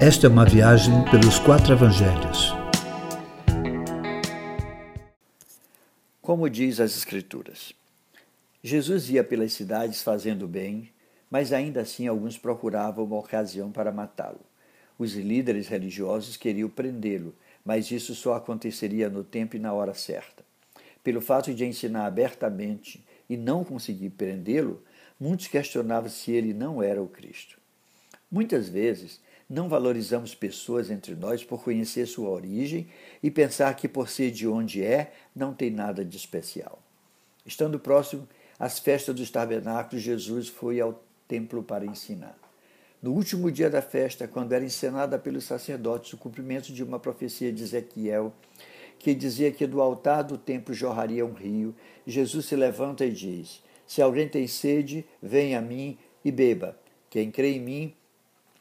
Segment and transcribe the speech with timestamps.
[0.00, 2.54] Esta é uma viagem pelos quatro evangelhos.
[6.22, 7.72] Como diz as Escrituras,
[8.62, 10.88] Jesus ia pelas cidades fazendo bem,
[11.28, 14.38] mas ainda assim alguns procuravam uma ocasião para matá-lo.
[14.96, 17.34] Os líderes religiosos queriam prendê-lo,
[17.64, 20.44] mas isso só aconteceria no tempo e na hora certa.
[21.02, 24.80] Pelo fato de ensinar abertamente e não conseguir prendê-lo,
[25.18, 27.57] muitos questionavam se ele não era o Cristo.
[28.30, 32.88] Muitas vezes, não valorizamos pessoas entre nós por conhecer sua origem
[33.22, 36.78] e pensar que, por ser de onde é, não tem nada de especial.
[37.46, 38.28] Estando próximo
[38.58, 42.38] às festas dos tabernáculos, Jesus foi ao templo para ensinar.
[43.00, 47.52] No último dia da festa, quando era encenada pelos sacerdotes o cumprimento de uma profecia
[47.52, 48.32] de Ezequiel,
[48.98, 51.74] que dizia que do altar do templo jorraria um rio,
[52.06, 56.76] Jesus se levanta e diz: Se alguém tem sede, venha a mim e beba.
[57.08, 57.94] Quem crê em mim,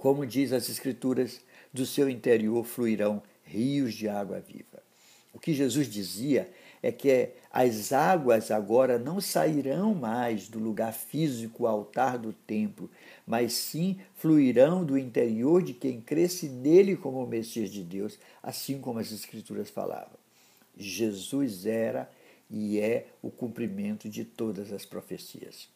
[0.00, 4.82] como diz as Escrituras, do seu interior fluirão rios de água viva.
[5.30, 6.50] O que Jesus dizia
[6.82, 12.90] é que as águas agora não sairão mais do lugar físico, altar do templo,
[13.26, 18.80] mas sim fluirão do interior de quem cresce nele como o Messias de Deus, assim
[18.80, 20.18] como as Escrituras falavam.
[20.78, 22.10] Jesus era
[22.50, 25.68] e é o cumprimento de todas as profecias.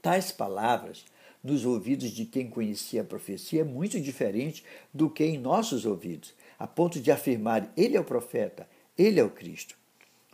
[0.00, 1.04] Tais palavras
[1.42, 6.34] nos ouvidos de quem conhecia a profecia é muito diferente do que em nossos ouvidos,
[6.58, 9.78] a ponto de afirmar ele é o profeta, ele é o Cristo.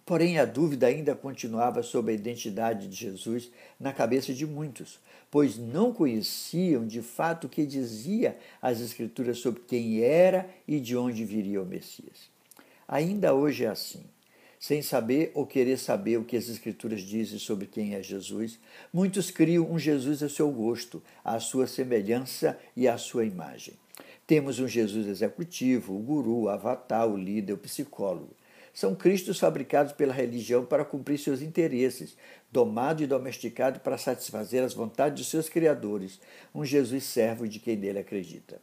[0.04, 5.58] Porém, a dúvida ainda continuava sobre a identidade de Jesus na cabeça de muitos, pois
[5.58, 11.24] não conheciam de fato o que dizia as Escrituras sobre quem era e de onde
[11.24, 12.30] viria o Messias.
[12.86, 14.04] Ainda hoje é assim
[14.66, 18.58] sem saber ou querer saber o que as Escrituras dizem sobre quem é Jesus,
[18.92, 23.74] muitos criam um Jesus a seu gosto, à sua semelhança e à sua imagem.
[24.26, 28.34] Temos um Jesus executivo, o guru, o avatar, o líder, o psicólogo.
[28.74, 32.16] São cristos fabricados pela religião para cumprir seus interesses,
[32.50, 36.20] domado e domesticado para satisfazer as vontades de seus criadores,
[36.52, 38.60] um Jesus servo de quem nele acredita.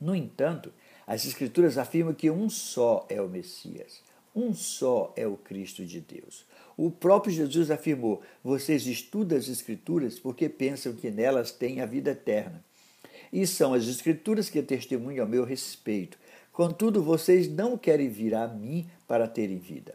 [0.00, 0.72] No entanto,
[1.04, 4.06] as Escrituras afirmam que um só é o Messias.
[4.36, 6.44] Um só é o Cristo de Deus.
[6.76, 12.10] O próprio Jesus afirmou: Vocês estudam as Escrituras porque pensam que nelas têm a vida
[12.10, 12.62] eterna.
[13.32, 16.18] E são as Escrituras que testemunham a meu respeito.
[16.52, 19.94] Contudo, vocês não querem vir a mim para terem vida.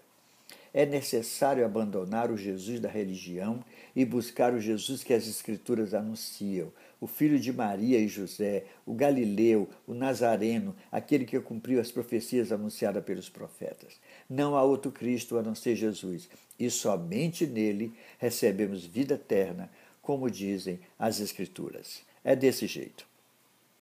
[0.74, 6.72] É necessário abandonar o Jesus da religião e buscar o Jesus que as Escrituras anunciam,
[7.00, 12.52] o filho de Maria e José, o Galileu, o Nazareno, aquele que cumpriu as profecias
[12.52, 14.00] anunciadas pelos profetas.
[14.30, 19.70] Não há outro Cristo a não ser Jesus, e somente nele recebemos vida eterna,
[20.02, 22.04] como dizem as Escrituras.
[22.24, 23.11] É desse jeito.